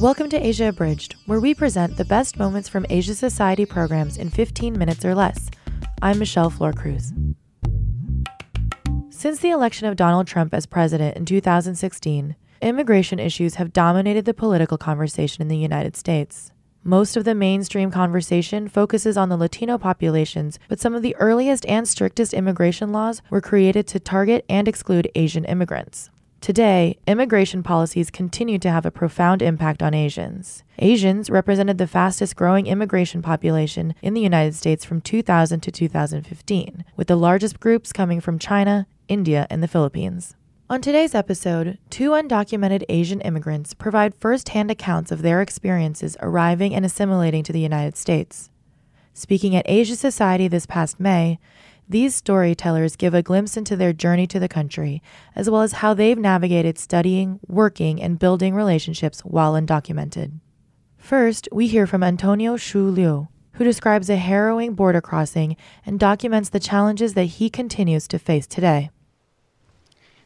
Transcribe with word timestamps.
Welcome 0.00 0.30
to 0.30 0.42
Asia 0.42 0.68
Abridged, 0.68 1.16
where 1.26 1.40
we 1.40 1.52
present 1.52 1.98
the 1.98 2.06
best 2.06 2.38
moments 2.38 2.70
from 2.70 2.86
Asia 2.88 3.14
Society 3.14 3.66
programs 3.66 4.16
in 4.16 4.30
15 4.30 4.78
minutes 4.78 5.04
or 5.04 5.14
less. 5.14 5.50
I'm 6.00 6.18
Michelle 6.18 6.48
Flor 6.48 6.72
Cruz. 6.72 7.12
Since 9.10 9.40
the 9.40 9.50
election 9.50 9.86
of 9.88 9.96
Donald 9.96 10.26
Trump 10.26 10.54
as 10.54 10.64
president 10.64 11.18
in 11.18 11.26
2016, 11.26 12.34
immigration 12.62 13.18
issues 13.18 13.56
have 13.56 13.74
dominated 13.74 14.24
the 14.24 14.32
political 14.32 14.78
conversation 14.78 15.42
in 15.42 15.48
the 15.48 15.58
United 15.58 15.94
States. 15.96 16.50
Most 16.82 17.14
of 17.14 17.24
the 17.24 17.34
mainstream 17.34 17.90
conversation 17.90 18.68
focuses 18.68 19.18
on 19.18 19.28
the 19.28 19.36
Latino 19.36 19.76
populations, 19.76 20.58
but 20.66 20.80
some 20.80 20.94
of 20.94 21.02
the 21.02 21.14
earliest 21.16 21.66
and 21.66 21.86
strictest 21.86 22.32
immigration 22.32 22.90
laws 22.90 23.20
were 23.28 23.42
created 23.42 23.86
to 23.88 24.00
target 24.00 24.46
and 24.48 24.66
exclude 24.66 25.10
Asian 25.14 25.44
immigrants. 25.44 26.08
Today, 26.40 26.96
immigration 27.06 27.62
policies 27.62 28.10
continue 28.10 28.58
to 28.60 28.70
have 28.70 28.86
a 28.86 28.90
profound 28.90 29.42
impact 29.42 29.82
on 29.82 29.92
Asians. 29.92 30.64
Asians 30.78 31.28
represented 31.28 31.76
the 31.76 31.86
fastest 31.86 32.34
growing 32.34 32.66
immigration 32.66 33.20
population 33.20 33.94
in 34.00 34.14
the 34.14 34.22
United 34.22 34.54
States 34.54 34.82
from 34.82 35.02
2000 35.02 35.60
to 35.60 35.70
2015, 35.70 36.84
with 36.96 37.08
the 37.08 37.16
largest 37.16 37.60
groups 37.60 37.92
coming 37.92 38.22
from 38.22 38.38
China, 38.38 38.86
India, 39.06 39.46
and 39.50 39.62
the 39.62 39.68
Philippines. 39.68 40.34
On 40.70 40.80
today's 40.80 41.14
episode, 41.14 41.76
two 41.90 42.12
undocumented 42.12 42.84
Asian 42.88 43.20
immigrants 43.20 43.74
provide 43.74 44.14
first 44.14 44.48
hand 44.48 44.70
accounts 44.70 45.12
of 45.12 45.20
their 45.20 45.42
experiences 45.42 46.16
arriving 46.22 46.74
and 46.74 46.86
assimilating 46.86 47.42
to 47.42 47.52
the 47.52 47.60
United 47.60 47.98
States. 47.98 48.48
Speaking 49.12 49.54
at 49.54 49.68
Asia 49.68 49.96
Society 49.96 50.48
this 50.48 50.64
past 50.64 50.98
May, 50.98 51.38
these 51.90 52.14
storytellers 52.14 52.94
give 52.94 53.14
a 53.14 53.22
glimpse 53.22 53.56
into 53.56 53.74
their 53.74 53.92
journey 53.92 54.24
to 54.28 54.38
the 54.38 54.48
country, 54.48 55.02
as 55.34 55.50
well 55.50 55.62
as 55.62 55.72
how 55.72 55.92
they've 55.92 56.16
navigated 56.16 56.78
studying, 56.78 57.40
working, 57.48 58.00
and 58.00 58.16
building 58.16 58.54
relationships 58.54 59.22
while 59.22 59.54
undocumented. 59.54 60.38
First, 60.98 61.48
we 61.50 61.66
hear 61.66 61.88
from 61.88 62.04
Antonio 62.04 62.56
Shu 62.56 62.84
Liu, 62.84 63.26
who 63.54 63.64
describes 63.64 64.08
a 64.08 64.14
harrowing 64.14 64.74
border 64.74 65.00
crossing 65.00 65.56
and 65.84 65.98
documents 65.98 66.50
the 66.50 66.60
challenges 66.60 67.14
that 67.14 67.24
he 67.24 67.50
continues 67.50 68.06
to 68.06 68.20
face 68.20 68.46
today. 68.46 68.90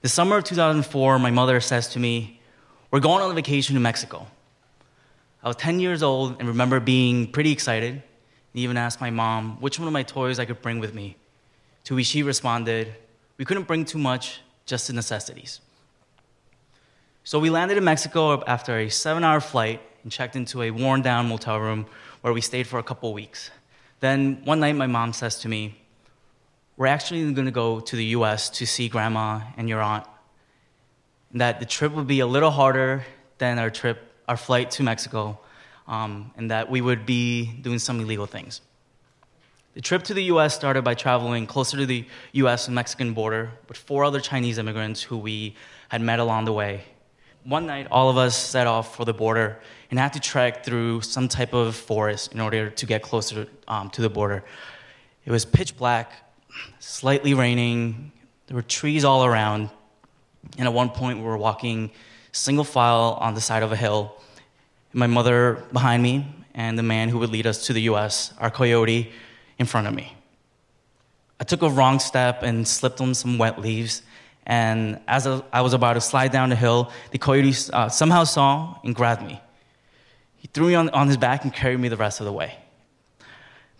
The 0.03 0.11
summer 0.11 0.37
of 0.37 0.45
2004, 0.45 1.19
my 1.19 1.31
mother 1.31 1.61
says 1.61 1.89
to 1.89 1.99
me, 1.99 2.43
We're 2.91 3.01
going 3.01 3.23
on 3.23 3.31
a 3.31 3.35
vacation 3.35 3.75
to 3.75 3.81
Mexico. 3.81 4.27
I 5.43 5.49
was 5.49 5.57
10 5.57 5.81
years 5.81 6.03
old 6.03 6.37
and 6.39 6.47
remember 6.47 6.79
being 6.79 7.33
pretty 7.33 7.53
excited 7.53 7.95
and 7.95 8.03
even 8.53 8.77
asked 8.77 9.01
my 9.01 9.09
mom 9.09 9.63
which 9.63 9.79
one 9.79 9.89
of 9.89 9.95
my 9.95 10.03
toys 10.03 10.39
I 10.39 10.45
could 10.45 10.61
bring 10.61 10.79
with 10.79 10.93
me. 10.93 11.17
To 11.85 11.95
which 11.95 12.07
she 12.07 12.23
responded, 12.23 12.95
We 13.39 13.45
couldn't 13.45 13.67
bring 13.67 13.85
too 13.85 13.99
much, 13.99 14.41
just 14.67 14.87
the 14.87 14.93
necessities. 14.93 15.61
So 17.25 17.39
we 17.39 17.51
landed 17.51 17.79
in 17.79 17.85
Mexico 17.85 18.43
after 18.45 18.79
a 18.79 18.91
seven 18.91 19.25
hour 19.25 19.41
flight 19.41 19.81
and 20.03 20.13
checked 20.13 20.37
into 20.37 20.63
a 20.63 20.71
worn 20.71 21.03
down 21.03 21.29
motel 21.29 21.59
room 21.59 21.87
where 22.21 22.33
we 22.33 22.41
stayed 22.41 22.67
for 22.67 22.79
a 22.79 22.83
couple 22.83 23.13
weeks. 23.13 23.51
Then 24.01 24.43
one 24.45 24.61
night, 24.61 24.77
my 24.77 24.87
mom 24.87 25.13
says 25.13 25.39
to 25.41 25.49
me, 25.49 25.81
We're 26.77 26.87
actually 26.87 27.33
going 27.33 27.47
to 27.47 27.51
go 27.51 27.81
to 27.81 27.97
the 27.97 28.05
US 28.17 28.51
to 28.51 28.67
see 28.67 28.89
grandma 28.89 29.41
and 29.57 29.69
your 29.69 29.81
aunt. 29.81 30.07
And 31.33 31.41
that 31.41 31.61
the 31.61 31.67
trip 31.67 31.93
would 31.93 32.07
be 32.07 32.21
a 32.21 32.27
little 32.27 32.51
harder 32.51 33.05
than 33.39 33.59
our 33.59 33.71
trip, 33.71 33.99
our 34.29 34.37
flight 34.37 34.71
to 34.73 34.83
Mexico, 34.83 35.39
um, 35.89 36.33
and 36.37 36.51
that 36.51 36.71
we 36.71 36.81
would 36.81 37.05
be 37.07 37.47
doing 37.61 37.79
some 37.79 38.01
illegal 38.01 38.27
things. 38.27 38.61
The 39.75 39.81
trip 39.81 40.05
to 40.05 40.15
the 40.15 40.23
US 40.25 40.55
started 40.55 40.83
by 40.83 40.95
traveling 40.95 41.49
closer 41.49 41.77
to 41.77 41.85
the 41.85 42.07
US 42.33 42.69
and 42.69 42.77
Mexican 42.77 43.13
border 43.13 43.51
with 43.69 43.77
four 43.77 44.05
other 44.05 44.21
Chinese 44.21 44.57
immigrants 44.57 45.03
who 45.03 45.19
we 45.19 45.57
had 45.89 46.01
met 46.01 46.21
along 46.21 46.45
the 46.45 46.53
way. 46.53 46.85
One 47.43 47.67
night, 47.67 47.89
all 47.91 48.09
of 48.09 48.17
us 48.17 48.37
set 48.37 48.69
off 48.69 48.97
for 48.97 49.05
the 49.05 49.13
border 49.13 49.59
and 49.91 49.99
had 49.99 50.13
to 50.13 50.21
trek 50.21 50.65
through 50.65 51.01
some 51.01 51.27
type 51.27 51.53
of 51.53 51.75
forest 51.75 52.33
in 52.33 52.41
order 52.41 52.71
to 52.71 52.87
get 52.87 53.03
closer 53.03 53.49
um, 53.67 53.91
to 53.91 54.01
the 54.01 54.09
border. 54.09 54.45
It 55.25 55.33
was 55.33 55.45
pitch 55.45 55.77
black, 55.77 56.13
slightly 56.79 57.35
raining, 57.35 58.13
there 58.47 58.55
were 58.55 58.63
trees 58.63 59.05
all 59.05 59.25
around, 59.25 59.71
and 60.57 60.69
at 60.69 60.73
one 60.73 60.91
point, 60.91 61.19
we 61.19 61.25
were 61.25 61.37
walking 61.37 61.91
single 62.31 62.65
file 62.65 63.19
on 63.21 63.35
the 63.35 63.41
side 63.41 63.63
of 63.63 63.73
a 63.73 63.77
hill. 63.77 64.15
My 64.93 65.09
mother 65.09 65.65
behind 65.73 66.03
me, 66.03 66.27
and 66.55 66.79
the 66.79 66.83
man 66.83 67.09
who 67.09 67.19
would 67.19 67.31
lead 67.31 67.47
us 67.47 67.67
to 67.67 67.73
the 67.73 67.83
US, 67.83 68.33
our 68.39 68.51
coyote, 68.51 69.11
in 69.59 69.67
front 69.67 69.87
of 69.87 69.95
me. 69.95 70.17
I 71.41 71.45
took 71.45 71.63
a 71.63 71.69
wrong 71.69 71.99
step 71.99 72.43
and 72.43 72.67
slipped 72.67 73.01
on 73.01 73.15
some 73.15 73.39
wet 73.39 73.61
leaves. 73.61 74.03
And 74.47 75.01
as 75.09 75.27
I 75.27 75.61
was 75.61 75.73
about 75.73 75.95
to 75.95 76.01
slide 76.01 76.33
down 76.33 76.51
the 76.51 76.57
hill, 76.57 76.91
the 77.11 77.19
coyote 77.19 77.55
uh, 77.73 77.89
somehow 77.89 78.25
saw 78.25 78.79
and 78.85 78.95
grabbed 78.95 79.23
me. 79.23 79.41
He 80.37 80.49
threw 80.49 80.69
me 80.69 80.75
on, 80.75 80.91
on 80.91 81.09
his 81.09 81.17
back 81.17 81.45
and 81.45 81.53
carried 81.53 81.81
me 81.81 81.89
the 81.89 81.97
rest 81.97 82.21
of 82.21 82.27
the 82.27 82.33
way. 82.33 82.55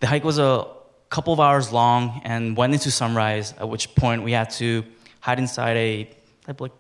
The 0.01 0.07
hike 0.07 0.25
was 0.25 0.39
a 0.39 0.67
couple 1.11 1.33
of 1.33 1.41
hours 1.41 1.73
long 1.73 2.21
and 2.25 2.57
went 2.57 2.73
into 2.73 2.91
sunrise, 2.91 3.55
at 3.59 3.69
which 3.69 3.95
point 3.95 4.23
we 4.23 4.33
had 4.33 4.51
to 4.51 4.85
hide 5.21 5.39
inside 5.39 5.77
a 5.77 6.11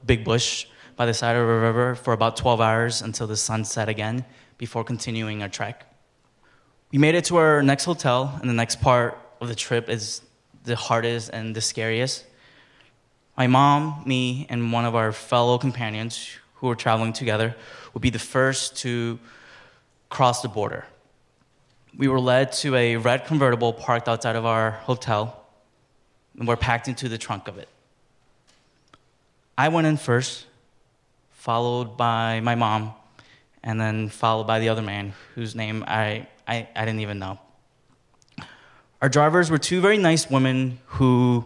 big 0.04 0.24
bush 0.24 0.66
by 0.96 1.06
the 1.06 1.14
side 1.14 1.36
of 1.36 1.42
a 1.42 1.60
river 1.60 1.94
for 1.94 2.12
about 2.12 2.36
12 2.36 2.60
hours 2.60 3.02
until 3.02 3.26
the 3.26 3.36
sun 3.36 3.64
set 3.64 3.88
again 3.88 4.24
before 4.58 4.84
continuing 4.84 5.42
our 5.42 5.48
trek. 5.48 5.93
We 6.94 6.98
made 6.98 7.16
it 7.16 7.24
to 7.24 7.38
our 7.38 7.60
next 7.60 7.86
hotel, 7.86 8.38
and 8.40 8.48
the 8.48 8.54
next 8.54 8.80
part 8.80 9.18
of 9.40 9.48
the 9.48 9.56
trip 9.56 9.88
is 9.88 10.20
the 10.62 10.76
hardest 10.76 11.28
and 11.32 11.52
the 11.52 11.60
scariest. 11.60 12.24
My 13.36 13.48
mom, 13.48 14.04
me, 14.06 14.46
and 14.48 14.72
one 14.72 14.84
of 14.84 14.94
our 14.94 15.10
fellow 15.10 15.58
companions 15.58 16.28
who 16.54 16.68
were 16.68 16.76
traveling 16.76 17.12
together 17.12 17.56
would 17.94 18.00
be 18.00 18.10
the 18.10 18.20
first 18.20 18.76
to 18.82 19.18
cross 20.08 20.40
the 20.40 20.46
border. 20.46 20.86
We 21.98 22.06
were 22.06 22.20
led 22.20 22.52
to 22.62 22.76
a 22.76 22.94
red 22.94 23.26
convertible 23.26 23.72
parked 23.72 24.08
outside 24.08 24.36
of 24.36 24.46
our 24.46 24.70
hotel, 24.70 25.44
and 26.38 26.46
we're 26.46 26.54
packed 26.54 26.86
into 26.86 27.08
the 27.08 27.18
trunk 27.18 27.48
of 27.48 27.58
it. 27.58 27.68
I 29.58 29.68
went 29.68 29.88
in 29.88 29.96
first, 29.96 30.46
followed 31.32 31.96
by 31.96 32.38
my 32.38 32.54
mom, 32.54 32.92
and 33.64 33.80
then 33.80 34.10
followed 34.10 34.46
by 34.46 34.60
the 34.60 34.68
other 34.68 34.82
man 34.82 35.12
whose 35.34 35.56
name 35.56 35.82
I 35.88 36.28
I, 36.46 36.68
I 36.74 36.84
didn't 36.84 37.00
even 37.00 37.18
know. 37.18 37.38
Our 39.00 39.08
drivers 39.08 39.50
were 39.50 39.58
two 39.58 39.80
very 39.80 39.98
nice 39.98 40.30
women 40.30 40.78
who, 40.86 41.44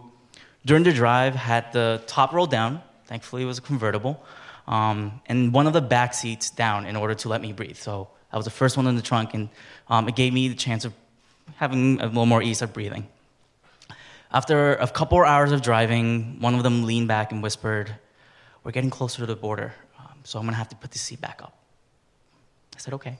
during 0.65 0.83
the 0.83 0.93
drive, 0.93 1.35
had 1.35 1.73
the 1.73 2.01
top 2.07 2.33
roll 2.33 2.47
down. 2.47 2.81
Thankfully, 3.05 3.43
it 3.43 3.45
was 3.45 3.57
a 3.57 3.61
convertible. 3.61 4.23
Um, 4.67 5.21
and 5.25 5.51
one 5.51 5.67
of 5.67 5.73
the 5.73 5.81
back 5.81 6.13
seats 6.13 6.51
down 6.51 6.85
in 6.85 6.95
order 6.95 7.15
to 7.15 7.29
let 7.29 7.41
me 7.41 7.53
breathe. 7.53 7.75
So 7.75 8.09
I 8.31 8.37
was 8.37 8.45
the 8.45 8.51
first 8.51 8.77
one 8.77 8.87
in 8.87 8.95
the 8.95 9.01
trunk, 9.01 9.33
and 9.33 9.49
um, 9.87 10.07
it 10.07 10.15
gave 10.15 10.31
me 10.31 10.47
the 10.47 10.55
chance 10.55 10.85
of 10.85 10.93
having 11.55 11.99
a 11.99 12.05
little 12.05 12.25
more 12.25 12.41
ease 12.41 12.61
of 12.61 12.71
breathing. 12.71 13.07
After 14.31 14.75
a 14.75 14.87
couple 14.87 15.23
hours 15.23 15.51
of 15.51 15.63
driving, 15.63 16.39
one 16.39 16.53
of 16.53 16.61
them 16.61 16.83
leaned 16.83 17.07
back 17.07 17.31
and 17.31 17.41
whispered, 17.41 17.95
We're 18.63 18.71
getting 18.71 18.91
closer 18.91 19.19
to 19.19 19.25
the 19.25 19.35
border, 19.35 19.73
um, 19.97 20.19
so 20.23 20.37
I'm 20.37 20.45
gonna 20.45 20.57
have 20.57 20.69
to 20.69 20.75
put 20.75 20.91
the 20.91 20.99
seat 20.99 21.19
back 21.19 21.41
up. 21.41 21.57
I 22.75 22.79
said, 22.79 22.93
Okay. 22.93 23.17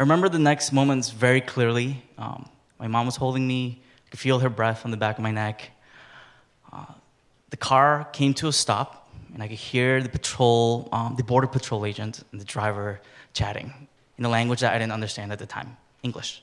I 0.00 0.02
remember 0.02 0.30
the 0.30 0.38
next 0.38 0.72
moments 0.72 1.10
very 1.10 1.42
clearly. 1.42 2.02
Um, 2.16 2.48
my 2.78 2.86
mom 2.86 3.04
was 3.04 3.16
holding 3.16 3.46
me, 3.46 3.82
I 4.06 4.10
could 4.10 4.18
feel 4.18 4.38
her 4.38 4.48
breath 4.48 4.86
on 4.86 4.90
the 4.90 4.96
back 4.96 5.18
of 5.18 5.22
my 5.22 5.30
neck. 5.30 5.72
Uh, 6.72 6.86
the 7.50 7.58
car 7.58 8.08
came 8.10 8.32
to 8.32 8.48
a 8.48 8.52
stop, 8.54 9.10
and 9.34 9.42
I 9.42 9.48
could 9.48 9.58
hear 9.58 10.02
the 10.02 10.08
patrol, 10.08 10.88
um, 10.90 11.16
the 11.16 11.22
border 11.22 11.46
patrol 11.46 11.84
agent 11.84 12.24
and 12.32 12.40
the 12.40 12.46
driver 12.46 12.98
chatting 13.34 13.74
in 14.16 14.24
a 14.24 14.30
language 14.30 14.60
that 14.60 14.72
I 14.72 14.78
didn't 14.78 14.92
understand 14.92 15.32
at 15.32 15.38
the 15.38 15.44
time 15.44 15.76
English. 16.02 16.42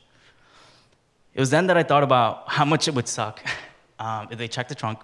It 1.34 1.40
was 1.40 1.50
then 1.50 1.66
that 1.66 1.78
I 1.78 1.82
thought 1.82 2.04
about 2.04 2.44
how 2.48 2.64
much 2.64 2.88
it 2.88 2.94
would 2.94 3.08
suck 3.08 3.44
um, 4.00 4.28
if 4.30 4.38
they 4.38 4.48
checked 4.48 4.70
the 4.70 4.76
trunk. 4.76 5.00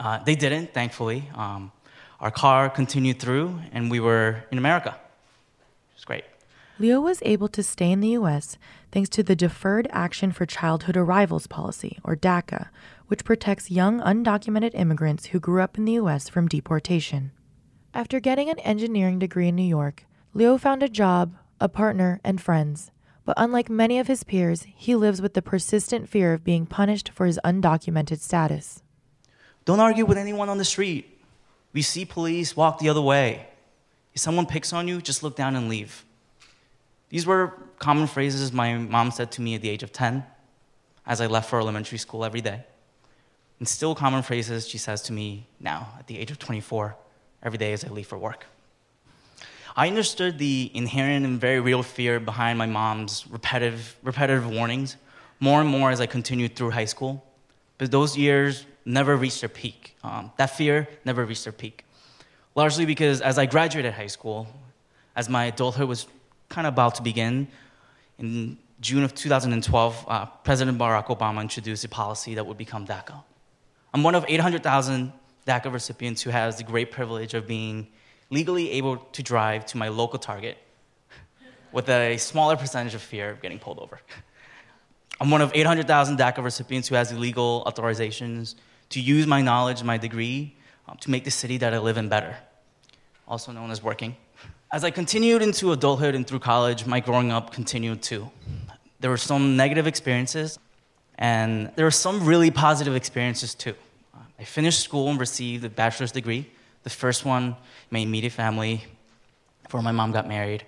Uh, 0.00 0.18
they 0.24 0.34
didn't, 0.34 0.74
thankfully. 0.74 1.30
Um, 1.36 1.70
our 2.18 2.32
car 2.32 2.68
continued 2.68 3.20
through, 3.20 3.60
and 3.70 3.92
we 3.92 4.00
were 4.00 4.42
in 4.50 4.58
America. 4.58 4.88
It 4.88 5.94
was 5.94 6.04
great. 6.04 6.24
Leo 6.82 7.00
was 7.00 7.22
able 7.22 7.46
to 7.46 7.62
stay 7.62 7.92
in 7.92 8.00
the 8.00 8.08
U.S. 8.08 8.58
thanks 8.90 9.08
to 9.10 9.22
the 9.22 9.36
Deferred 9.36 9.86
Action 9.92 10.32
for 10.32 10.44
Childhood 10.44 10.96
Arrivals 10.96 11.46
policy, 11.46 12.00
or 12.02 12.16
DACA, 12.16 12.70
which 13.06 13.24
protects 13.24 13.70
young 13.70 14.00
undocumented 14.00 14.74
immigrants 14.74 15.26
who 15.26 15.38
grew 15.38 15.62
up 15.62 15.78
in 15.78 15.84
the 15.84 15.92
U.S. 15.92 16.28
from 16.28 16.48
deportation. 16.48 17.30
After 17.94 18.18
getting 18.18 18.50
an 18.50 18.58
engineering 18.58 19.20
degree 19.20 19.46
in 19.46 19.54
New 19.54 19.62
York, 19.62 20.06
Leo 20.34 20.58
found 20.58 20.82
a 20.82 20.88
job, 20.88 21.36
a 21.60 21.68
partner, 21.68 22.20
and 22.24 22.40
friends. 22.40 22.90
But 23.24 23.36
unlike 23.38 23.70
many 23.70 24.00
of 24.00 24.08
his 24.08 24.24
peers, 24.24 24.66
he 24.74 24.96
lives 24.96 25.22
with 25.22 25.34
the 25.34 25.40
persistent 25.40 26.08
fear 26.08 26.32
of 26.32 26.42
being 26.42 26.66
punished 26.66 27.12
for 27.14 27.26
his 27.26 27.38
undocumented 27.44 28.18
status. 28.18 28.82
Don't 29.64 29.78
argue 29.78 30.04
with 30.04 30.18
anyone 30.18 30.48
on 30.48 30.58
the 30.58 30.64
street. 30.64 31.24
We 31.72 31.82
see 31.82 32.04
police, 32.04 32.56
walk 32.56 32.80
the 32.80 32.88
other 32.88 33.00
way. 33.00 33.46
If 34.14 34.20
someone 34.20 34.46
picks 34.46 34.72
on 34.72 34.88
you, 34.88 35.00
just 35.00 35.22
look 35.22 35.36
down 35.36 35.54
and 35.54 35.68
leave. 35.68 36.04
These 37.12 37.26
were 37.26 37.52
common 37.78 38.06
phrases 38.06 38.54
my 38.54 38.74
mom 38.74 39.10
said 39.10 39.30
to 39.32 39.42
me 39.42 39.54
at 39.54 39.60
the 39.60 39.68
age 39.68 39.82
of 39.82 39.92
10 39.92 40.24
as 41.06 41.20
I 41.20 41.26
left 41.26 41.50
for 41.50 41.60
elementary 41.60 41.98
school 41.98 42.24
every 42.24 42.40
day. 42.40 42.64
And 43.58 43.68
still 43.68 43.94
common 43.94 44.22
phrases 44.22 44.66
she 44.66 44.78
says 44.78 45.02
to 45.02 45.12
me 45.12 45.46
now 45.60 45.88
at 45.98 46.06
the 46.06 46.18
age 46.18 46.30
of 46.30 46.38
24 46.38 46.96
every 47.42 47.58
day 47.58 47.74
as 47.74 47.84
I 47.84 47.88
leave 47.88 48.06
for 48.06 48.16
work. 48.16 48.46
I 49.76 49.88
understood 49.88 50.38
the 50.38 50.70
inherent 50.72 51.26
and 51.26 51.38
very 51.38 51.60
real 51.60 51.82
fear 51.82 52.18
behind 52.18 52.58
my 52.58 52.64
mom's 52.64 53.26
repetitive, 53.28 53.94
repetitive 54.02 54.48
warnings 54.48 54.96
more 55.38 55.60
and 55.60 55.68
more 55.68 55.90
as 55.90 56.00
I 56.00 56.06
continued 56.06 56.56
through 56.56 56.70
high 56.70 56.86
school. 56.86 57.22
But 57.76 57.90
those 57.90 58.16
years 58.16 58.64
never 58.86 59.16
reached 59.16 59.40
their 59.40 59.50
peak. 59.50 59.96
Um, 60.02 60.32
that 60.38 60.56
fear 60.56 60.88
never 61.04 61.26
reached 61.26 61.44
their 61.44 61.52
peak. 61.52 61.84
Largely 62.54 62.86
because 62.86 63.20
as 63.20 63.36
I 63.36 63.44
graduated 63.44 63.92
high 63.92 64.06
school, 64.06 64.46
as 65.14 65.28
my 65.28 65.44
adulthood 65.44 65.88
was 65.88 66.06
kind 66.52 66.66
of 66.66 66.74
about 66.74 66.94
to 66.96 67.02
begin, 67.02 67.48
in 68.18 68.58
June 68.80 69.02
of 69.02 69.14
2012, 69.14 70.04
uh, 70.06 70.26
President 70.44 70.78
Barack 70.78 71.06
Obama 71.06 71.40
introduced 71.40 71.84
a 71.84 71.88
policy 71.88 72.34
that 72.34 72.46
would 72.46 72.58
become 72.58 72.86
DACA. 72.86 73.22
I'm 73.94 74.02
one 74.02 74.14
of 74.14 74.24
800,000 74.28 75.12
DACA 75.46 75.72
recipients 75.72 76.22
who 76.22 76.30
has 76.30 76.58
the 76.58 76.64
great 76.64 76.92
privilege 76.92 77.34
of 77.34 77.46
being 77.46 77.88
legally 78.30 78.70
able 78.72 78.96
to 78.96 79.22
drive 79.22 79.64
to 79.66 79.76
my 79.78 79.88
local 79.88 80.18
target 80.18 80.58
with 81.72 81.88
a 81.88 82.18
smaller 82.18 82.56
percentage 82.56 82.94
of 82.94 83.02
fear 83.02 83.30
of 83.30 83.40
getting 83.40 83.58
pulled 83.58 83.78
over. 83.78 84.00
I'm 85.20 85.30
one 85.30 85.40
of 85.40 85.52
800,000 85.54 86.18
DACA 86.18 86.44
recipients 86.44 86.88
who 86.88 86.96
has 86.96 87.10
the 87.10 87.18
legal 87.18 87.64
authorizations 87.66 88.56
to 88.90 89.00
use 89.00 89.26
my 89.26 89.40
knowledge 89.40 89.82
my 89.82 89.96
degree 89.96 90.54
um, 90.86 90.98
to 90.98 91.10
make 91.10 91.24
the 91.24 91.30
city 91.30 91.56
that 91.58 91.72
I 91.72 91.78
live 91.78 91.96
in 91.96 92.08
better, 92.08 92.36
also 93.26 93.52
known 93.52 93.70
as 93.70 93.82
working. 93.82 94.16
As 94.72 94.84
I 94.84 94.90
continued 94.90 95.42
into 95.42 95.72
adulthood 95.72 96.14
and 96.14 96.26
through 96.26 96.38
college, 96.38 96.86
my 96.86 96.98
growing 96.98 97.30
up 97.30 97.52
continued 97.52 98.00
too. 98.00 98.30
There 99.00 99.10
were 99.10 99.18
some 99.18 99.54
negative 99.54 99.86
experiences, 99.86 100.58
and 101.18 101.70
there 101.76 101.84
were 101.84 101.90
some 101.90 102.24
really 102.24 102.50
positive 102.50 102.96
experiences 102.96 103.54
too. 103.54 103.74
I 104.38 104.44
finished 104.44 104.80
school 104.80 105.10
and 105.10 105.20
received 105.20 105.62
a 105.62 105.68
bachelor's 105.68 106.10
degree, 106.10 106.50
the 106.84 106.88
first 106.88 107.26
one 107.26 107.54
my 107.90 107.98
immediate 107.98 108.32
family 108.32 108.82
before 109.62 109.82
my 109.82 109.92
mom 109.92 110.10
got 110.10 110.26
married. 110.26 110.64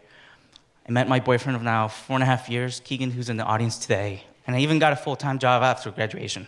I 0.86 0.92
met 0.92 1.08
my 1.08 1.18
boyfriend 1.18 1.56
of 1.56 1.62
now 1.62 1.88
four 1.88 2.16
and 2.16 2.22
a 2.22 2.26
half 2.26 2.50
years, 2.50 2.80
Keegan, 2.80 3.10
who's 3.10 3.30
in 3.30 3.38
the 3.38 3.44
audience 3.44 3.78
today, 3.78 4.24
and 4.46 4.54
I 4.54 4.58
even 4.58 4.78
got 4.78 4.92
a 4.92 4.96
full 4.96 5.16
time 5.16 5.38
job 5.38 5.62
after 5.62 5.90
graduation. 5.90 6.46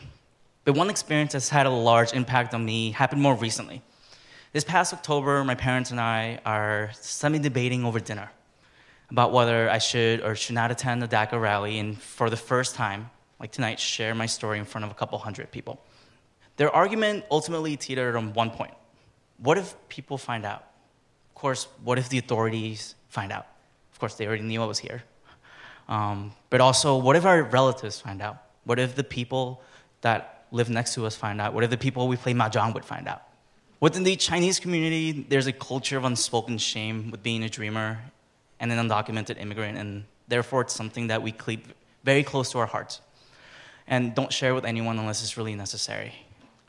But 0.67 0.75
one 0.75 0.91
experience 0.91 1.33
that's 1.33 1.49
had 1.49 1.65
a 1.65 1.71
large 1.71 2.13
impact 2.13 2.53
on 2.53 2.67
me 2.67 2.91
happened 2.91 3.23
more 3.23 3.35
recently. 3.35 3.81
This 4.57 4.65
past 4.65 4.95
October, 4.95 5.45
my 5.45 5.55
parents 5.55 5.91
and 5.91 6.01
I 6.01 6.41
are 6.47 6.91
semi 6.95 7.39
debating 7.39 7.85
over 7.85 8.01
dinner 8.01 8.31
about 9.11 9.31
whether 9.31 9.69
I 9.69 9.77
should 9.77 10.23
or 10.23 10.35
should 10.35 10.55
not 10.55 10.71
attend 10.71 11.03
the 11.03 11.09
DACA 11.09 11.39
rally 11.39 11.79
and 11.79 12.01
for 12.01 12.31
the 12.31 12.39
first 12.39 12.75
time, 12.75 13.11
like 13.39 13.53
tonight, 13.53 13.79
share 13.79 14.15
my 14.15 14.25
story 14.25 14.59
in 14.59 14.65
front 14.65 14.87
of 14.87 14.91
a 14.91 14.95
couple 14.95 15.19
hundred 15.19 15.51
people. 15.51 15.79
Their 16.57 16.75
argument 16.75 17.27
ultimately 17.31 17.77
teetered 17.77 18.17
on 18.17 18.33
one 18.33 18.51
point 18.51 18.73
what 19.37 19.59
if 19.59 19.75
people 19.91 20.17
find 20.17 20.47
out? 20.47 20.65
Of 21.29 21.35
course, 21.35 21.69
what 21.85 21.99
if 21.99 22.09
the 22.09 22.17
authorities 22.17 22.95
find 23.11 23.33
out? 23.33 23.47
Of 23.93 23.99
course, 23.99 24.15
they 24.15 24.27
already 24.27 24.45
knew 24.45 24.63
I 24.63 24.65
was 24.65 24.79
here. 24.79 25.03
Um, 25.87 26.33
but 26.49 26.63
also, 26.63 26.97
what 26.97 27.15
if 27.15 27.27
our 27.27 27.43
relatives 27.43 28.01
find 28.01 28.23
out? 28.23 28.39
What 28.65 28.79
if 28.79 28.95
the 28.95 29.05
people 29.05 29.61
that 30.01 30.47
live 30.51 30.71
next 30.71 30.95
to 30.95 31.05
us 31.05 31.15
find 31.15 31.43
out? 31.43 31.53
What 31.53 31.63
if 31.63 31.69
the 31.69 31.77
people 31.77 32.09
we 32.09 32.17
play 32.17 32.33
mahjong 32.33 32.73
with 32.73 32.87
find 32.87 33.07
out? 33.07 33.26
Within 33.79 34.05
the 34.05 34.17
Chinese 34.17 34.59
community, 34.59 35.27
there's 35.29 35.47
a 35.47 35.53
culture 35.53 35.99
of 35.99 36.05
unspoken 36.05 36.57
shame 36.57 37.11
with 37.11 37.23
being 37.23 37.43
a 37.43 37.49
dreamer 37.49 37.99
and 38.59 38.73
an 38.73 38.79
undocumented 38.79 39.39
immigrant, 39.39 39.77
and 39.77 40.05
therefore 40.29 40.63
it's 40.63 40.73
something 40.73 41.09
that 41.09 41.23
we 41.23 41.31
keep 41.31 41.69
very 42.03 42.23
close 42.23 42.51
to 42.53 42.59
our 42.59 42.67
hearts 42.67 43.03
and 43.87 44.15
don't 44.15 44.33
share 44.33 44.55
with 44.55 44.65
anyone 44.65 44.99
unless 44.99 45.23
it's 45.23 45.37
really 45.37 45.55
necessary. 45.55 46.15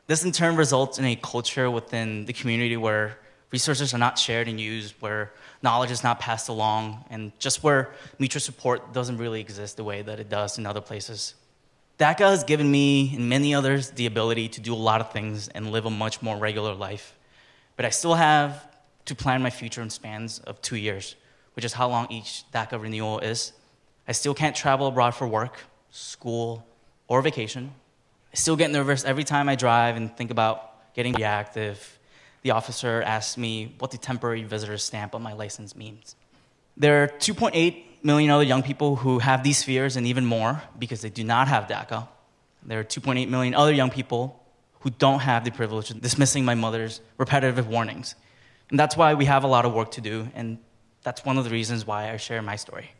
This 0.06 0.22
in 0.22 0.32
turn 0.32 0.54
results 0.56 0.98
in 0.98 1.06
a 1.06 1.16
culture 1.16 1.70
within 1.70 2.26
the 2.26 2.34
community 2.34 2.76
where 2.76 3.18
resources 3.50 3.94
are 3.94 3.98
not 3.98 4.18
shared 4.18 4.46
and 4.46 4.60
used, 4.60 4.94
where 5.00 5.32
knowledge 5.62 5.90
is 5.90 6.04
not 6.04 6.20
passed 6.20 6.50
along, 6.50 7.04
and 7.08 7.32
just 7.38 7.62
where 7.62 7.90
mutual 8.18 8.40
support 8.40 8.92
doesn't 8.92 9.16
really 9.16 9.40
exist 9.40 9.78
the 9.78 9.84
way 9.84 10.02
that 10.02 10.20
it 10.20 10.28
does 10.28 10.58
in 10.58 10.66
other 10.66 10.82
places. 10.82 11.34
DACA 11.98 12.30
has 12.30 12.44
given 12.44 12.70
me 12.70 13.14
and 13.14 13.28
many 13.28 13.54
others 13.54 13.90
the 13.90 14.06
ability 14.06 14.48
to 14.50 14.60
do 14.60 14.72
a 14.72 14.76
lot 14.76 15.00
of 15.00 15.12
things 15.12 15.48
and 15.48 15.72
live 15.72 15.84
a 15.84 15.90
much 15.90 16.22
more 16.22 16.36
regular 16.36 16.74
life. 16.74 17.14
But 17.76 17.84
I 17.86 17.90
still 17.90 18.14
have 18.14 18.66
to 19.06 19.14
plan 19.14 19.42
my 19.42 19.50
future 19.50 19.82
in 19.82 19.90
spans 19.90 20.38
of 20.40 20.62
two 20.62 20.76
years, 20.76 21.16
which 21.54 21.64
is 21.64 21.72
how 21.72 21.88
long 21.88 22.06
each 22.10 22.44
DACA 22.52 22.80
renewal 22.80 23.18
is. 23.18 23.52
I 24.06 24.12
still 24.12 24.34
can't 24.34 24.54
travel 24.54 24.86
abroad 24.86 25.10
for 25.14 25.26
work, 25.26 25.58
school, 25.90 26.64
or 27.08 27.20
vacation. 27.20 27.72
I 28.32 28.36
still 28.36 28.56
get 28.56 28.70
nervous 28.70 29.04
every 29.04 29.24
time 29.24 29.48
I 29.48 29.56
drive 29.56 29.96
and 29.96 30.16
think 30.16 30.30
about 30.30 30.94
getting 30.94 31.14
reactive 31.14 31.98
the 32.42 32.52
officer 32.52 33.02
asked 33.02 33.36
me 33.36 33.74
what 33.78 33.90
the 33.90 33.98
temporary 33.98 34.44
visitor 34.44 34.78
stamp 34.78 35.14
on 35.14 35.22
my 35.22 35.32
license 35.32 35.74
means. 35.74 36.14
There 36.76 37.02
are 37.02 37.08
2.8 37.08 37.84
million 38.02 38.30
other 38.30 38.44
young 38.44 38.62
people 38.62 38.96
who 38.96 39.18
have 39.18 39.42
these 39.42 39.62
fears 39.62 39.96
and 39.96 40.06
even 40.06 40.24
more 40.24 40.62
because 40.78 41.02
they 41.02 41.10
do 41.10 41.24
not 41.24 41.48
have 41.48 41.66
DACA. 41.66 42.08
There 42.62 42.80
are 42.80 42.84
2.8 42.84 43.28
million 43.28 43.54
other 43.54 43.72
young 43.72 43.90
people 43.90 44.42
who 44.80 44.90
don't 44.90 45.20
have 45.20 45.44
the 45.44 45.50
privilege 45.50 45.90
of 45.90 46.00
dismissing 46.00 46.44
my 46.44 46.54
mother's 46.54 47.00
repetitive 47.16 47.68
warnings. 47.68 48.14
And 48.70 48.78
that's 48.78 48.96
why 48.96 49.14
we 49.14 49.24
have 49.24 49.44
a 49.44 49.46
lot 49.46 49.64
of 49.64 49.72
work 49.72 49.92
to 49.92 50.00
do, 50.00 50.28
and 50.34 50.58
that's 51.02 51.24
one 51.24 51.38
of 51.38 51.44
the 51.44 51.50
reasons 51.50 51.86
why 51.86 52.10
I 52.12 52.16
share 52.16 52.42
my 52.42 52.56
story. 52.56 52.92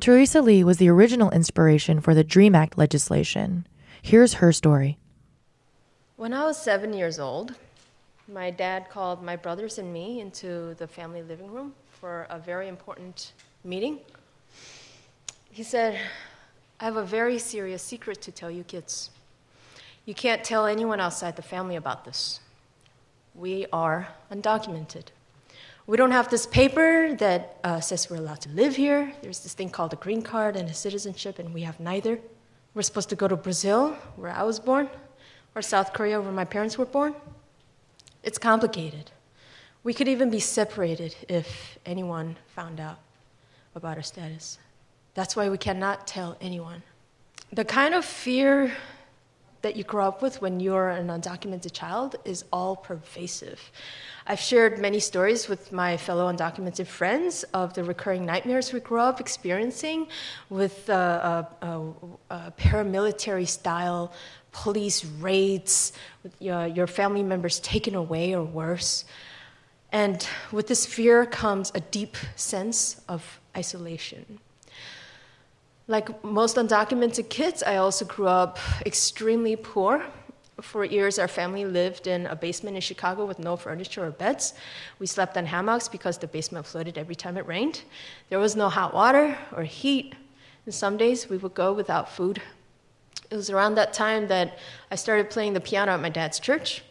Tereza 0.00 0.42
Lee 0.42 0.62
was 0.62 0.76
the 0.76 0.88
original 0.88 1.30
inspiration 1.30 2.00
for 2.00 2.14
the 2.14 2.22
DREAM 2.22 2.54
Act 2.54 2.76
legislation. 2.76 3.66
Here's 4.02 4.34
her 4.34 4.52
story. 4.52 4.98
When 6.16 6.32
I 6.32 6.44
was 6.44 6.60
seven 6.60 6.92
years 6.92 7.18
old, 7.18 7.54
my 8.28 8.50
dad 8.50 8.90
called 8.90 9.22
my 9.22 9.36
brothers 9.36 9.78
and 9.78 9.92
me 9.92 10.20
into 10.20 10.74
the 10.74 10.86
family 10.86 11.22
living 11.22 11.50
room 11.50 11.74
for 11.88 12.26
a 12.28 12.38
very 12.38 12.68
important 12.68 13.32
meeting. 13.66 13.98
He 15.50 15.62
said, 15.62 15.98
I 16.78 16.84
have 16.84 16.96
a 16.96 17.04
very 17.04 17.38
serious 17.38 17.82
secret 17.82 18.22
to 18.22 18.32
tell 18.32 18.50
you 18.50 18.62
kids. 18.62 19.10
You 20.04 20.14
can't 20.14 20.44
tell 20.44 20.66
anyone 20.66 21.00
outside 21.00 21.34
the 21.34 21.42
family 21.42 21.74
about 21.74 22.04
this. 22.04 22.40
We 23.34 23.66
are 23.72 24.08
undocumented. 24.30 25.06
We 25.86 25.96
don't 25.96 26.12
have 26.12 26.30
this 26.30 26.46
paper 26.46 27.14
that 27.16 27.58
uh, 27.64 27.80
says 27.80 28.08
we're 28.08 28.16
allowed 28.16 28.40
to 28.42 28.48
live 28.50 28.76
here. 28.76 29.12
There's 29.22 29.40
this 29.40 29.54
thing 29.54 29.70
called 29.70 29.92
a 29.92 29.96
green 29.96 30.22
card 30.22 30.56
and 30.56 30.68
a 30.68 30.74
citizenship, 30.74 31.38
and 31.38 31.52
we 31.52 31.62
have 31.62 31.80
neither. 31.80 32.18
We're 32.74 32.82
supposed 32.82 33.08
to 33.10 33.16
go 33.16 33.26
to 33.26 33.36
Brazil, 33.36 33.96
where 34.16 34.32
I 34.32 34.42
was 34.42 34.60
born, 34.60 34.88
or 35.54 35.62
South 35.62 35.92
Korea, 35.92 36.20
where 36.20 36.32
my 36.32 36.44
parents 36.44 36.78
were 36.78 36.86
born. 36.86 37.14
It's 38.22 38.38
complicated. 38.38 39.10
We 39.82 39.94
could 39.94 40.08
even 40.08 40.30
be 40.30 40.40
separated 40.40 41.16
if 41.28 41.78
anyone 41.86 42.36
found 42.48 42.80
out 42.80 42.98
about 43.76 43.96
our 43.96 44.02
status. 44.02 44.58
That's 45.14 45.36
why 45.36 45.48
we 45.48 45.58
cannot 45.58 46.06
tell 46.06 46.36
anyone. 46.40 46.82
The 47.52 47.64
kind 47.64 47.94
of 47.94 48.04
fear 48.04 48.72
that 49.62 49.76
you 49.76 49.84
grow 49.84 50.06
up 50.06 50.22
with 50.22 50.40
when 50.40 50.60
you're 50.60 50.90
an 50.90 51.08
undocumented 51.08 51.72
child 51.72 52.16
is 52.24 52.44
all 52.52 52.76
pervasive. 52.76 53.60
I've 54.26 54.40
shared 54.40 54.78
many 54.78 55.00
stories 55.00 55.48
with 55.48 55.72
my 55.72 55.96
fellow 55.96 56.32
undocumented 56.32 56.86
friends 56.86 57.44
of 57.54 57.74
the 57.74 57.82
recurring 57.82 58.26
nightmares 58.26 58.72
we 58.72 58.80
grew 58.80 59.00
up 59.00 59.20
experiencing 59.20 60.08
with 60.50 60.88
uh, 60.90 60.92
uh, 60.92 61.44
uh, 61.62 61.80
uh 62.30 62.50
paramilitary 62.52 63.46
style 63.46 64.12
police 64.52 65.04
raids, 65.04 65.92
with 66.22 66.34
your, 66.40 66.66
your 66.66 66.86
family 66.86 67.22
members 67.22 67.60
taken 67.60 67.94
away 67.94 68.34
or 68.34 68.42
worse. 68.42 69.04
And 69.92 70.26
with 70.50 70.66
this 70.66 70.86
fear 70.86 71.26
comes 71.26 71.70
a 71.74 71.80
deep 71.80 72.16
sense 72.36 73.00
of 73.08 73.40
isolation. 73.56 74.38
Like 75.88 76.24
most 76.24 76.56
undocumented 76.56 77.28
kids, 77.28 77.62
I 77.62 77.76
also 77.76 78.04
grew 78.04 78.26
up 78.26 78.58
extremely 78.84 79.56
poor. 79.56 80.04
For 80.60 80.84
years, 80.84 81.18
our 81.18 81.28
family 81.28 81.64
lived 81.64 82.06
in 82.06 82.26
a 82.26 82.34
basement 82.34 82.76
in 82.76 82.82
Chicago 82.82 83.26
with 83.26 83.38
no 83.38 83.56
furniture 83.56 84.04
or 84.04 84.10
beds. 84.10 84.54
We 84.98 85.06
slept 85.06 85.36
on 85.36 85.46
hammocks 85.46 85.86
because 85.88 86.18
the 86.18 86.26
basement 86.26 86.66
flooded 86.66 86.96
every 86.96 87.14
time 87.14 87.36
it 87.36 87.46
rained. 87.46 87.82
There 88.30 88.38
was 88.38 88.56
no 88.56 88.68
hot 88.68 88.94
water 88.94 89.36
or 89.54 89.64
heat, 89.64 90.14
and 90.64 90.74
some 90.74 90.96
days 90.96 91.28
we 91.28 91.36
would 91.36 91.54
go 91.54 91.72
without 91.72 92.10
food 92.10 92.40
it 93.30 93.36
was 93.36 93.50
around 93.50 93.74
that 93.76 93.92
time 93.92 94.28
that 94.28 94.58
I 94.90 94.94
started 94.94 95.30
playing 95.30 95.54
the 95.54 95.60
piano 95.60 95.92
at 95.92 96.00
my 96.00 96.08
dad's 96.08 96.38
church. 96.38 96.82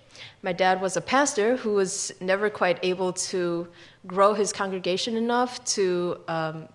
My 0.42 0.54
dad 0.54 0.82
was 0.82 0.98
a 0.98 1.02
pastor 1.02 1.58
who 1.58 1.74
was 1.74 2.12
never 2.20 2.50
quite 2.50 2.80
able 2.84 3.14
to 3.14 3.68
grow 4.08 4.34
his 4.34 4.54
congregation 4.54 5.18
enough 5.18 5.64
to 5.76 6.20
um, 6.28 6.68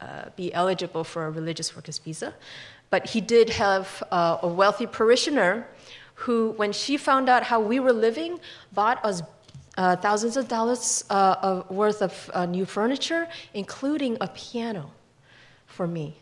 uh, 0.00 0.26
be 0.36 0.52
eligible 0.52 1.04
for 1.04 1.26
a 1.26 1.30
religious 1.30 1.74
workers 1.74 1.98
visa. 1.98 2.34
But 2.90 3.08
he 3.08 3.20
did 3.20 3.50
have 3.50 4.02
uh, 4.10 4.38
a 4.42 4.48
wealthy 4.48 4.86
parishioner 4.86 5.66
who, 6.14 6.50
when 6.52 6.72
she 6.72 6.96
found 6.96 7.28
out 7.28 7.42
how 7.42 7.60
we 7.60 7.80
were 7.80 7.92
living, 7.92 8.38
bought 8.72 9.04
us 9.04 9.22
uh, 9.76 9.96
thousands 9.96 10.36
of 10.36 10.46
dollars 10.46 11.04
uh, 11.10 11.36
of 11.42 11.70
worth 11.70 12.02
of 12.02 12.30
uh, 12.34 12.46
new 12.46 12.64
furniture, 12.64 13.26
including 13.54 14.16
a 14.20 14.28
piano 14.28 14.90
for 15.66 15.86
me 15.86 16.16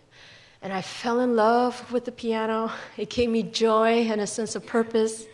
and 0.62 0.73
I 0.73 0.81
fell 0.81 1.21
in 1.21 1.35
love 1.35 1.93
with 1.93 2.05
the 2.05 2.12
piano. 2.12 2.71
It 2.97 3.11
gave 3.11 3.29
me 3.29 3.43
joy 3.43 4.07
and 4.09 4.21
a 4.21 4.26
sense 4.26 4.55
of 4.55 4.64
purpose, 4.64 5.26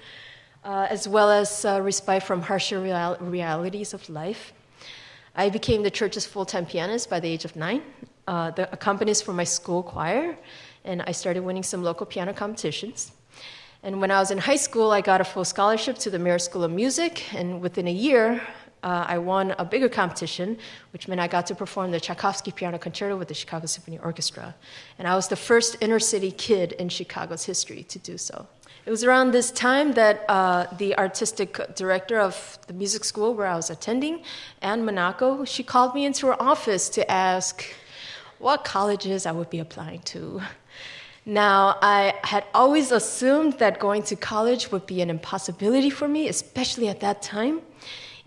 uh, 0.65 0.87
as 0.91 1.09
well 1.09 1.31
as 1.31 1.65
uh, 1.65 1.81
respite 1.83 2.23
from 2.23 2.43
harsher 2.43 2.81
real- 2.81 3.17
realities 3.21 3.95
of 3.95 4.09
life. 4.09 4.53
I 5.35 5.51
became 5.51 5.83
the 5.83 5.91
church's 5.91 6.27
full 6.27 6.45
time 6.45 6.67
pianist 6.67 7.09
by 7.09 7.21
the 7.21 7.29
age 7.29 7.45
of 7.45 7.55
nine, 7.55 7.83
uh, 8.27 8.51
the 8.51 8.73
accompanist 8.73 9.25
for 9.25 9.33
my 9.33 9.45
school 9.45 9.83
choir, 9.83 10.37
and 10.85 11.03
I 11.03 11.13
started 11.13 11.45
winning 11.45 11.63
some 11.63 11.83
local 11.83 12.07
piano 12.07 12.33
competitions. 12.33 13.13
And 13.83 14.01
when 14.01 14.11
I 14.11 14.19
was 14.19 14.31
in 14.33 14.39
high 14.39 14.57
school, 14.57 14.91
I 14.91 15.01
got 15.01 15.21
a 15.21 15.25
full 15.25 15.45
scholarship 15.45 15.99
to 15.99 16.11
the 16.11 16.19
Merit 16.19 16.41
School 16.41 16.65
of 16.65 16.73
Music, 16.73 17.33
and 17.35 17.61
within 17.61 17.87
a 17.87 17.93
year, 17.93 18.43
uh, 18.83 19.05
I 19.09 19.19
won 19.19 19.55
a 19.59 19.65
bigger 19.65 19.89
competition, 19.89 20.59
which 20.93 21.09
meant 21.09 21.21
I 21.21 21.29
got 21.29 21.47
to 21.47 21.55
perform 21.55 21.91
the 21.91 22.01
Tchaikovsky 22.01 22.53
Piano 22.53 22.79
Concerto 22.79 23.17
with 23.17 23.29
the 23.29 23.35
Chicago 23.35 23.67
Symphony 23.67 23.99
Orchestra. 23.99 24.55
And 24.99 25.09
I 25.09 25.15
was 25.15 25.29
the 25.29 25.37
first 25.37 25.77
inner 25.81 25.99
city 25.99 26.31
kid 26.31 26.73
in 26.73 26.89
Chicago's 26.89 27.45
history 27.45 27.83
to 27.85 27.99
do 27.99 28.19
so. 28.19 28.47
It 28.89 28.91
was 28.91 29.05
around 29.05 29.33
this 29.33 29.51
time 29.51 29.93
that 29.93 30.25
uh, 30.31 30.67
the 30.79 30.97
artistic 30.97 31.61
director 31.75 32.19
of 32.19 32.59
the 32.69 32.73
music 32.73 33.05
school 33.05 33.35
where 33.35 33.47
I 33.47 33.55
was 33.55 33.69
attending, 33.69 34.23
Anne 34.63 34.83
Monaco, 34.83 35.45
she 35.45 35.63
called 35.63 35.95
me 35.95 36.07
into 36.07 36.27
her 36.29 36.43
office 36.43 36.89
to 36.97 37.11
ask 37.11 37.67
what 38.39 38.65
colleges 38.65 39.27
I 39.27 39.33
would 39.33 39.51
be 39.51 39.59
applying 39.59 40.01
to. 40.15 40.41
Now, 41.27 41.77
I 41.83 42.15
had 42.25 42.45
always 42.55 42.91
assumed 42.91 43.59
that 43.59 43.79
going 43.79 44.05
to 44.05 44.17
college 44.17 44.73
would 44.73 44.87
be 44.87 45.03
an 45.03 45.11
impossibility 45.11 45.91
for 45.91 46.09
me, 46.09 46.27
especially 46.27 46.89
at 46.89 47.01
that 47.01 47.21
time 47.21 47.61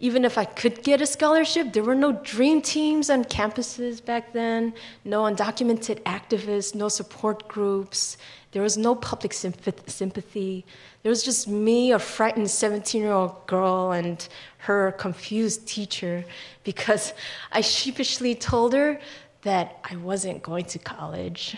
even 0.02 0.26
if 0.26 0.36
I 0.36 0.46
could 0.46 0.82
get 0.82 1.00
a 1.00 1.06
scholarship, 1.06 1.74
there 1.74 1.84
were 1.84 1.94
no 1.94 2.12
dream 2.12 2.64
teams 2.64 3.12
on 3.12 3.24
campuses 3.24 4.04
back 4.04 4.34
then, 4.34 4.74
no 5.06 5.22
undocumented 5.22 6.02
activists, 6.02 6.74
no 6.74 6.90
support 6.90 7.48
groups. 7.48 8.18
There 8.52 8.64
was 8.64 8.78
no 8.78 8.96
public 8.96 9.32
sympathy. 9.32 10.66
There 11.04 11.10
was 11.12 11.22
just 11.22 11.48
me, 11.48 11.92
a 11.92 12.00
frightened 12.00 12.50
17 12.50 13.00
year 13.00 13.12
old 13.12 13.46
girl, 13.46 13.92
and 13.92 14.28
her 14.58 14.92
confused 14.94 15.68
teacher 15.68 16.26
because 16.64 17.14
I 17.52 17.62
sheepishly 17.62 18.34
told 18.34 18.74
her 18.74 19.00
that 19.44 19.78
I 19.84 19.98
wasn't 19.98 20.42
going 20.42 20.66
to 20.66 20.80
college. 20.80 21.56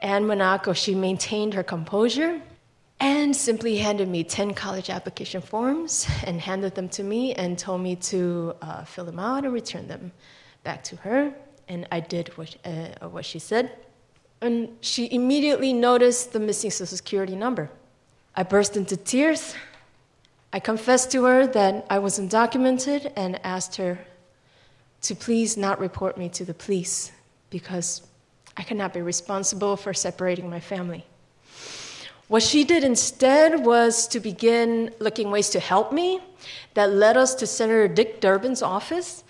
Anne 0.00 0.26
Monaco, 0.26 0.72
she 0.72 0.94
maintained 0.94 1.52
her 1.52 1.62
composure 1.62 2.40
and 3.00 3.34
simply 3.34 3.78
handed 3.78 4.08
me 4.08 4.22
10 4.22 4.52
college 4.52 4.90
application 4.90 5.40
forms 5.40 6.06
and 6.24 6.40
handed 6.40 6.74
them 6.74 6.88
to 6.90 7.02
me 7.02 7.32
and 7.34 7.58
told 7.58 7.80
me 7.80 7.96
to 7.96 8.54
uh, 8.60 8.84
fill 8.84 9.06
them 9.06 9.18
out 9.18 9.44
and 9.44 9.54
return 9.54 9.88
them 9.88 10.12
back 10.62 10.84
to 10.84 10.96
her. 10.96 11.32
And 11.68 11.88
I 11.90 12.00
did 12.00 12.28
what, 12.36 12.56
uh, 12.64 13.08
what 13.08 13.24
she 13.24 13.38
said. 13.38 13.72
And 14.42 14.76
she 14.80 15.10
immediately 15.12 15.72
noticed 15.72 16.32
the 16.32 16.40
missing 16.40 16.70
social 16.70 16.96
security 16.96 17.36
number. 17.36 17.70
I 18.34 18.42
burst 18.42 18.76
into 18.76 18.96
tears. 18.96 19.54
I 20.52 20.60
confessed 20.60 21.10
to 21.12 21.24
her 21.24 21.46
that 21.46 21.86
I 21.88 21.98
was 21.98 22.18
undocumented 22.18 23.12
and 23.16 23.40
asked 23.44 23.76
her 23.76 23.98
to 25.02 25.14
please 25.14 25.56
not 25.56 25.80
report 25.80 26.18
me 26.18 26.28
to 26.30 26.44
the 26.44 26.54
police 26.54 27.12
because 27.48 28.02
I 28.56 28.62
cannot 28.62 28.92
be 28.92 29.00
responsible 29.00 29.76
for 29.76 29.94
separating 29.94 30.50
my 30.50 30.60
family. 30.60 31.06
What 32.30 32.44
she 32.44 32.62
did 32.62 32.84
instead 32.84 33.66
was 33.66 34.06
to 34.06 34.20
begin 34.20 34.94
looking 35.00 35.32
ways 35.32 35.50
to 35.50 35.58
help 35.58 35.90
me. 35.92 36.20
That 36.74 36.92
led 36.92 37.16
us 37.16 37.34
to 37.34 37.44
Senator 37.44 37.88
Dick 37.88 38.20
Durbin's 38.20 38.62
office. 38.62 39.24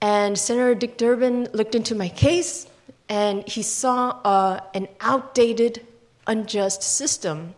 And 0.00 0.36
Senator 0.36 0.74
Dick 0.74 0.96
Durbin 0.96 1.46
looked 1.52 1.76
into 1.76 1.94
my 1.94 2.08
case 2.08 2.66
and 3.08 3.46
he 3.46 3.62
saw 3.62 4.18
uh, 4.24 4.60
an 4.74 4.88
outdated, 5.00 5.86
unjust 6.26 6.82
system. 6.82 7.54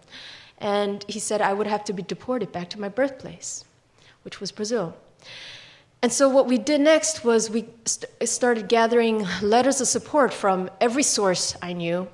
And 0.58 1.06
he 1.08 1.20
said 1.20 1.40
I 1.40 1.54
would 1.54 1.68
have 1.68 1.84
to 1.84 1.94
be 1.94 2.02
deported 2.02 2.52
back 2.52 2.68
to 2.68 2.78
my 2.78 2.90
birthplace, 2.90 3.64
which 4.24 4.40
was 4.42 4.52
Brazil. 4.52 4.94
And 6.02 6.12
so, 6.12 6.28
what 6.28 6.46
we 6.46 6.58
did 6.58 6.82
next 6.82 7.24
was 7.24 7.48
we 7.48 7.64
st- 7.86 8.28
started 8.28 8.68
gathering 8.68 9.26
letters 9.40 9.80
of 9.80 9.88
support 9.88 10.34
from 10.34 10.68
every 10.82 11.02
source 11.02 11.56
I 11.62 11.72
knew 11.72 12.08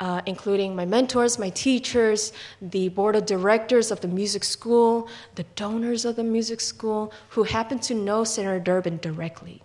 uh, 0.00 0.22
including 0.24 0.74
my 0.74 0.86
mentors, 0.86 1.38
my 1.38 1.50
teachers, 1.50 2.32
the 2.60 2.88
board 2.88 3.14
of 3.14 3.26
directors 3.26 3.90
of 3.90 4.00
the 4.00 4.08
music 4.08 4.42
school, 4.42 5.08
the 5.34 5.44
donors 5.54 6.04
of 6.04 6.16
the 6.16 6.24
music 6.24 6.60
school, 6.60 7.12
who 7.30 7.42
happened 7.44 7.82
to 7.82 7.94
know 7.94 8.24
Senator 8.24 8.58
Durbin 8.58 8.98
directly. 8.98 9.62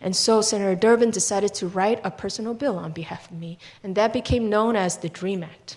And 0.00 0.14
so 0.14 0.40
Senator 0.40 0.76
Durbin 0.76 1.10
decided 1.10 1.54
to 1.54 1.66
write 1.66 2.00
a 2.04 2.10
personal 2.10 2.54
bill 2.54 2.78
on 2.78 2.92
behalf 2.92 3.30
of 3.30 3.36
me, 3.36 3.58
and 3.82 3.94
that 3.96 4.12
became 4.12 4.48
known 4.48 4.76
as 4.76 4.98
the 4.98 5.08
DREAM 5.08 5.42
Act. 5.42 5.76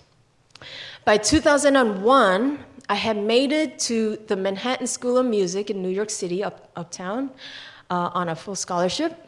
By 1.04 1.16
2001, 1.16 2.64
I 2.88 2.94
had 2.94 3.16
made 3.16 3.50
it 3.50 3.78
to 3.80 4.16
the 4.26 4.36
Manhattan 4.36 4.86
School 4.86 5.18
of 5.18 5.26
Music 5.26 5.70
in 5.70 5.82
New 5.82 5.88
York 5.88 6.10
City, 6.10 6.44
up, 6.44 6.70
uptown, 6.76 7.30
uh, 7.88 8.10
on 8.14 8.28
a 8.28 8.36
full 8.36 8.54
scholarship. 8.54 9.26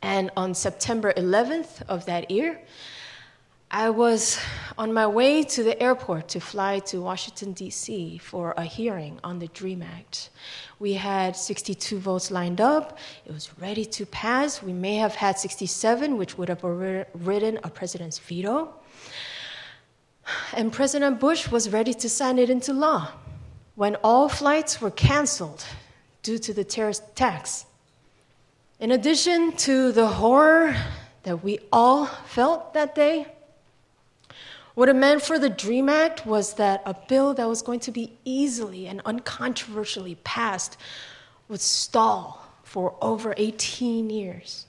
And 0.00 0.30
on 0.36 0.54
September 0.54 1.12
11th 1.12 1.82
of 1.88 2.06
that 2.06 2.30
year, 2.30 2.60
I 3.74 3.88
was 3.88 4.38
on 4.76 4.92
my 4.92 5.06
way 5.06 5.42
to 5.44 5.62
the 5.62 5.82
airport 5.82 6.28
to 6.28 6.40
fly 6.40 6.80
to 6.80 7.00
Washington, 7.00 7.54
D.C. 7.54 8.18
for 8.18 8.52
a 8.58 8.64
hearing 8.64 9.18
on 9.24 9.38
the 9.38 9.48
DREAM 9.48 9.82
Act. 9.82 10.28
We 10.78 10.92
had 10.92 11.34
62 11.34 11.98
votes 11.98 12.30
lined 12.30 12.60
up. 12.60 12.98
It 13.24 13.32
was 13.32 13.48
ready 13.58 13.86
to 13.86 14.04
pass. 14.04 14.62
We 14.62 14.74
may 14.74 14.96
have 14.96 15.14
had 15.14 15.38
67, 15.38 16.18
which 16.18 16.36
would 16.36 16.50
have 16.50 16.62
ridden 16.62 17.60
a 17.64 17.70
president's 17.70 18.18
veto. 18.18 18.74
And 20.52 20.70
President 20.70 21.18
Bush 21.18 21.50
was 21.50 21.70
ready 21.70 21.94
to 21.94 22.10
sign 22.10 22.38
it 22.38 22.50
into 22.50 22.74
law 22.74 23.08
when 23.74 23.96
all 24.04 24.28
flights 24.28 24.82
were 24.82 24.90
canceled 24.90 25.64
due 26.22 26.36
to 26.36 26.52
the 26.52 26.62
terrorist 26.62 27.04
attacks. 27.12 27.64
In 28.78 28.90
addition 28.90 29.52
to 29.52 29.92
the 29.92 30.08
horror 30.08 30.76
that 31.22 31.42
we 31.42 31.58
all 31.72 32.04
felt 32.04 32.74
that 32.74 32.94
day, 32.94 33.28
what 34.74 34.88
it 34.88 34.96
meant 34.96 35.22
for 35.22 35.38
the 35.38 35.50
DREAM 35.50 35.88
Act 35.88 36.24
was 36.26 36.54
that 36.54 36.82
a 36.86 36.94
bill 37.08 37.34
that 37.34 37.48
was 37.48 37.62
going 37.62 37.80
to 37.80 37.90
be 37.90 38.12
easily 38.24 38.86
and 38.86 39.02
uncontroversially 39.04 40.16
passed 40.24 40.76
would 41.48 41.60
stall 41.60 42.46
for 42.62 42.94
over 43.02 43.34
18 43.36 44.08
years. 44.08 44.66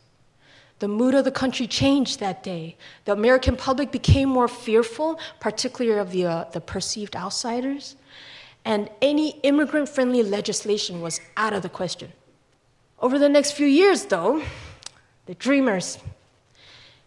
The 0.79 0.89
mood 0.89 1.15
of 1.15 1.23
the 1.23 1.31
country 1.31 1.67
changed 1.67 2.19
that 2.19 2.43
day. 2.43 2.75
The 3.05 3.13
American 3.13 3.55
public 3.55 3.91
became 3.91 4.27
more 4.27 4.49
fearful, 4.49 5.17
particularly 5.39 5.97
of 5.97 6.11
the, 6.11 6.25
uh, 6.25 6.43
the 6.51 6.59
perceived 6.59 7.15
outsiders, 7.15 7.95
and 8.65 8.89
any 9.01 9.39
immigrant 9.43 9.87
friendly 9.87 10.23
legislation 10.23 10.99
was 10.99 11.21
out 11.37 11.53
of 11.53 11.61
the 11.61 11.69
question. 11.69 12.11
Over 12.99 13.17
the 13.17 13.29
next 13.29 13.51
few 13.51 13.67
years, 13.67 14.05
though, 14.05 14.43
the 15.25 15.35
dreamers 15.35 15.99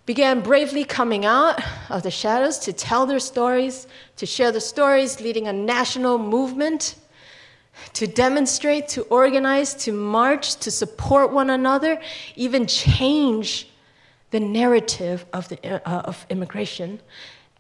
began 0.07 0.41
bravely 0.41 0.85
coming 0.85 1.27
out 1.27 1.61
of 1.91 2.05
the 2.05 2.11
shadows 2.11 2.59
to 2.61 2.73
tell 2.73 3.07
their 3.07 3.19
stories, 3.19 3.89
to 4.17 4.25
share 4.25 4.53
the 4.53 4.61
stories, 4.61 5.21
leading 5.21 5.49
a 5.49 5.53
national 5.53 6.17
movement, 6.17 6.95
to 7.93 8.07
demonstrate, 8.07 8.89
to 8.89 9.03
organize, 9.03 9.75
to 9.75 9.93
march, 9.93 10.57
to 10.57 10.71
support 10.71 11.33
one 11.33 11.51
another, 11.51 12.01
even 12.37 12.67
change 12.67 13.69
the 14.31 14.41
narrative 14.41 15.27
of, 15.33 15.49
the, 15.49 15.89
uh, 15.89 16.01
of 16.03 16.25
immigration. 16.31 17.01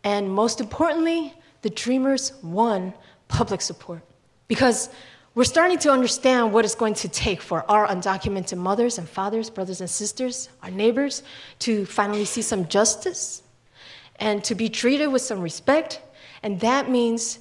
And 0.04 0.30
most 0.30 0.60
importantly, 0.60 1.34
the 1.62 1.70
Dreamers 1.70 2.32
won 2.42 2.94
public 3.28 3.60
support. 3.60 4.02
Because 4.46 4.88
we're 5.36 5.44
starting 5.44 5.78
to 5.78 5.90
understand 5.90 6.50
what 6.50 6.64
it's 6.64 6.74
going 6.74 6.94
to 6.94 7.10
take 7.10 7.42
for 7.42 7.70
our 7.70 7.86
undocumented 7.86 8.56
mothers 8.56 8.96
and 8.96 9.06
fathers, 9.06 9.50
brothers 9.50 9.82
and 9.82 9.90
sisters, 9.90 10.48
our 10.62 10.70
neighbors, 10.70 11.22
to 11.58 11.84
finally 11.84 12.24
see 12.24 12.40
some 12.40 12.66
justice 12.68 13.42
and 14.18 14.42
to 14.42 14.54
be 14.54 14.70
treated 14.70 15.08
with 15.08 15.20
some 15.20 15.42
respect. 15.42 16.00
And 16.42 16.58
that 16.60 16.90
means, 16.90 17.38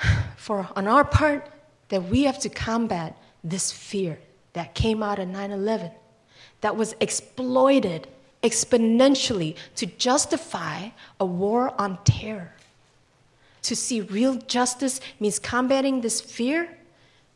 for 0.38 0.66
on 0.74 0.88
our 0.88 1.04
part, 1.04 1.50
that 1.90 2.04
we 2.04 2.22
have 2.22 2.38
to 2.40 2.48
combat 2.48 3.14
this 3.44 3.70
fear 3.70 4.18
that 4.54 4.74
came 4.74 5.02
out 5.02 5.18
of 5.18 5.28
9 5.28 5.50
11, 5.50 5.90
that 6.62 6.74
was 6.74 6.96
exploited 7.00 8.08
exponentially 8.42 9.54
to 9.76 9.84
justify 9.84 10.88
a 11.20 11.26
war 11.26 11.78
on 11.78 11.98
terror. 12.04 12.54
To 13.64 13.76
see 13.76 14.00
real 14.00 14.36
justice 14.36 14.98
means 15.20 15.38
combating 15.38 16.00
this 16.00 16.22
fear 16.22 16.70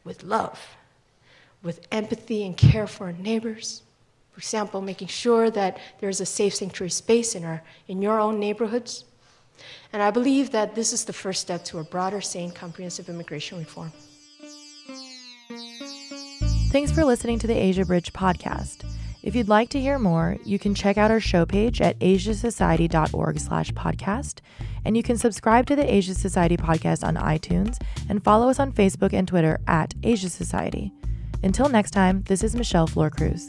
with 0.08 0.24
love, 0.24 0.58
with 1.62 1.86
empathy 1.92 2.44
and 2.44 2.56
care 2.56 2.86
for 2.86 3.08
our 3.08 3.12
neighbors. 3.12 3.82
For 4.32 4.38
example, 4.38 4.80
making 4.80 5.08
sure 5.08 5.50
that 5.50 5.78
there's 6.00 6.20
a 6.20 6.26
safe 6.26 6.54
sanctuary 6.54 6.90
space 6.90 7.34
in, 7.34 7.44
our, 7.44 7.62
in 7.88 8.00
your 8.00 8.18
own 8.18 8.40
neighborhoods. 8.40 9.04
And 9.92 10.02
I 10.02 10.10
believe 10.10 10.50
that 10.52 10.74
this 10.74 10.92
is 10.92 11.04
the 11.04 11.12
first 11.12 11.42
step 11.42 11.64
to 11.66 11.78
a 11.78 11.84
broader, 11.84 12.22
sane, 12.22 12.52
comprehensive 12.52 13.08
immigration 13.08 13.58
reform. 13.58 13.92
Thanks 16.70 16.90
for 16.90 17.04
listening 17.04 17.38
to 17.40 17.46
the 17.46 17.56
Asia 17.56 17.82
Abridged 17.82 18.14
podcast. 18.14 18.84
If 19.22 19.34
you'd 19.34 19.48
like 19.48 19.68
to 19.70 19.80
hear 19.80 19.98
more, 19.98 20.38
you 20.44 20.58
can 20.58 20.74
check 20.74 20.96
out 20.96 21.10
our 21.10 21.20
show 21.20 21.44
page 21.44 21.80
at 21.80 21.98
asiasociety.org 21.98 23.40
slash 23.40 23.72
podcast, 23.72 24.40
and 24.84 24.96
you 24.96 25.02
can 25.02 25.16
subscribe 25.16 25.66
to 25.66 25.76
the 25.76 25.92
Asia 25.92 26.14
Society 26.14 26.56
podcast 26.56 27.06
on 27.06 27.16
iTunes 27.16 27.80
and 28.08 28.22
follow 28.22 28.48
us 28.48 28.60
on 28.60 28.72
Facebook 28.72 29.12
and 29.12 29.26
Twitter 29.26 29.58
at 29.66 29.94
Asia 30.02 30.28
Society. 30.28 30.92
Until 31.42 31.68
next 31.68 31.92
time, 31.92 32.22
this 32.22 32.42
is 32.42 32.56
Michelle 32.56 32.86
Flor 32.86 33.10
Cruz. 33.10 33.48